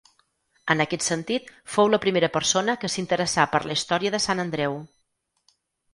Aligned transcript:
En 0.75 0.79
aquest 0.85 1.05
sentit 1.07 1.51
fou 1.75 1.91
la 1.95 2.01
primera 2.07 2.31
persona 2.39 2.77
que 2.85 2.91
s'interessà 2.95 3.45
per 3.55 3.65
la 3.67 3.77
història 3.79 4.17
de 4.17 4.23
Sant 4.29 4.45
Andreu. 4.45 4.79